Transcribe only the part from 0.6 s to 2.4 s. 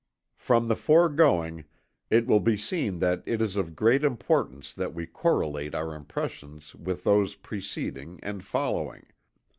the foregoing, it will